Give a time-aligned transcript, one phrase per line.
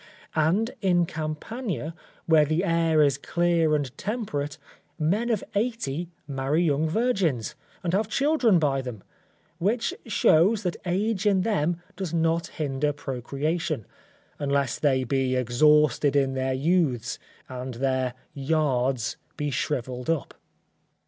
[0.35, 1.93] And in Campania,
[2.25, 4.57] where the air is clear and temperate,
[4.97, 9.03] men of 80 marry young virgins, and have children by them;
[9.59, 13.85] which shows that age in them does not hinder procreation,
[14.39, 20.33] unless they be exhausted in their youths and their yards be shrivelled up.